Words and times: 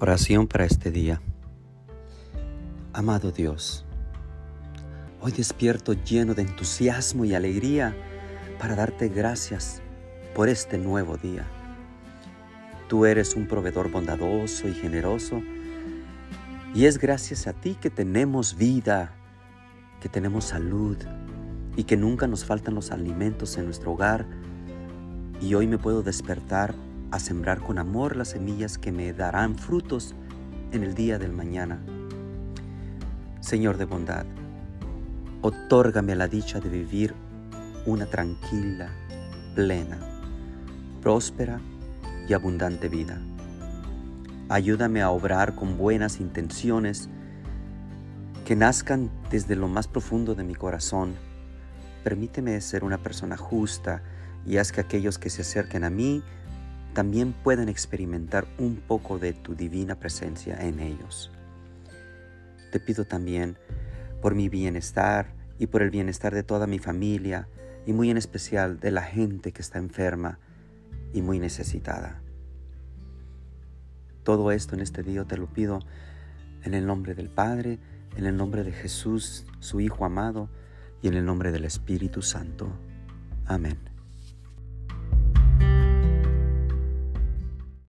Oración 0.00 0.46
para 0.46 0.64
este 0.64 0.92
día. 0.92 1.20
Amado 2.92 3.32
Dios, 3.32 3.84
hoy 5.20 5.32
despierto 5.32 5.92
lleno 5.92 6.34
de 6.34 6.42
entusiasmo 6.42 7.24
y 7.24 7.34
alegría 7.34 7.96
para 8.60 8.76
darte 8.76 9.08
gracias 9.08 9.82
por 10.36 10.48
este 10.48 10.78
nuevo 10.78 11.16
día. 11.16 11.44
Tú 12.86 13.06
eres 13.06 13.34
un 13.34 13.48
proveedor 13.48 13.90
bondadoso 13.90 14.68
y 14.68 14.74
generoso 14.74 15.42
y 16.76 16.84
es 16.84 16.98
gracias 16.98 17.48
a 17.48 17.52
ti 17.52 17.74
que 17.74 17.90
tenemos 17.90 18.56
vida, 18.56 19.16
que 20.00 20.08
tenemos 20.08 20.44
salud 20.44 20.96
y 21.76 21.82
que 21.82 21.96
nunca 21.96 22.28
nos 22.28 22.44
faltan 22.44 22.76
los 22.76 22.92
alimentos 22.92 23.58
en 23.58 23.64
nuestro 23.64 23.94
hogar 23.94 24.26
y 25.40 25.54
hoy 25.54 25.66
me 25.66 25.76
puedo 25.78 26.04
despertar 26.04 26.76
a 27.10 27.18
sembrar 27.18 27.60
con 27.60 27.78
amor 27.78 28.16
las 28.16 28.28
semillas 28.28 28.78
que 28.78 28.92
me 28.92 29.12
darán 29.12 29.56
frutos 29.56 30.14
en 30.72 30.82
el 30.82 30.94
día 30.94 31.18
del 31.18 31.32
mañana. 31.32 31.80
Señor 33.40 33.78
de 33.78 33.86
bondad, 33.86 34.26
otórgame 35.40 36.14
la 36.14 36.28
dicha 36.28 36.60
de 36.60 36.68
vivir 36.68 37.14
una 37.86 38.06
tranquila, 38.06 38.90
plena, 39.54 39.98
próspera 41.00 41.60
y 42.28 42.34
abundante 42.34 42.88
vida. 42.88 43.18
Ayúdame 44.50 45.00
a 45.02 45.10
obrar 45.10 45.54
con 45.54 45.78
buenas 45.78 46.20
intenciones 46.20 47.08
que 48.44 48.56
nazcan 48.56 49.10
desde 49.30 49.56
lo 49.56 49.68
más 49.68 49.88
profundo 49.88 50.34
de 50.34 50.44
mi 50.44 50.54
corazón. 50.54 51.14
Permíteme 52.02 52.60
ser 52.60 52.84
una 52.84 52.98
persona 52.98 53.36
justa 53.36 54.02
y 54.46 54.56
haz 54.56 54.72
que 54.72 54.80
aquellos 54.80 55.18
que 55.18 55.30
se 55.30 55.42
acerquen 55.42 55.84
a 55.84 55.90
mí 55.90 56.22
también 56.94 57.32
puedan 57.32 57.68
experimentar 57.68 58.46
un 58.58 58.76
poco 58.76 59.18
de 59.18 59.32
tu 59.32 59.54
divina 59.54 59.94
presencia 59.96 60.56
en 60.60 60.80
ellos. 60.80 61.30
Te 62.72 62.80
pido 62.80 63.04
también 63.04 63.56
por 64.20 64.34
mi 64.34 64.48
bienestar 64.48 65.32
y 65.58 65.66
por 65.66 65.82
el 65.82 65.90
bienestar 65.90 66.34
de 66.34 66.42
toda 66.42 66.66
mi 66.66 66.78
familia 66.78 67.48
y 67.86 67.92
muy 67.92 68.10
en 68.10 68.16
especial 68.16 68.80
de 68.80 68.90
la 68.90 69.02
gente 69.02 69.52
que 69.52 69.62
está 69.62 69.78
enferma 69.78 70.38
y 71.12 71.22
muy 71.22 71.38
necesitada. 71.38 72.20
Todo 74.24 74.52
esto 74.52 74.74
en 74.74 74.82
este 74.82 75.02
día 75.02 75.24
te 75.24 75.38
lo 75.38 75.46
pido 75.46 75.80
en 76.64 76.74
el 76.74 76.86
nombre 76.86 77.14
del 77.14 77.30
Padre, 77.30 77.78
en 78.16 78.26
el 78.26 78.36
nombre 78.36 78.62
de 78.62 78.72
Jesús, 78.72 79.46
su 79.60 79.80
Hijo 79.80 80.04
amado, 80.04 80.50
y 81.00 81.08
en 81.08 81.14
el 81.14 81.24
nombre 81.24 81.52
del 81.52 81.64
Espíritu 81.64 82.22
Santo. 82.22 82.68
Amén. 83.46 83.87